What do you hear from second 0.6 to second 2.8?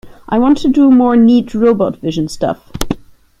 to do more neat robot vision stuff.